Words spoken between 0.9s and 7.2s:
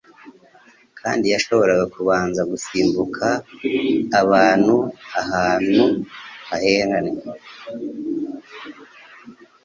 kandi yashoboraga kubanza gusimbuka abantu ahantu harehare